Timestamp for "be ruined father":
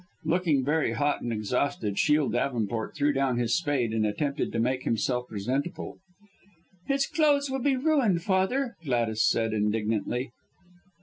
7.61-8.77